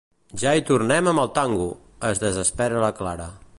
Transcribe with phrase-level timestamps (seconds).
[0.43, 1.69] Ja hi tornem, amb el tango!
[2.07, 3.33] —es desespera la Clara.